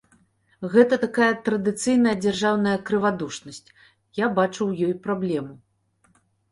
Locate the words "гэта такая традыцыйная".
0.75-2.15